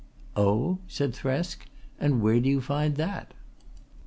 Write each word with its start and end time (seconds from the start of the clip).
"Oh?" 0.35 0.79
said 0.87 1.13
Thresk, 1.13 1.67
"and 1.99 2.23
where 2.23 2.39
do 2.39 2.49
you 2.49 2.59
find 2.59 2.95
that?" 2.95 3.35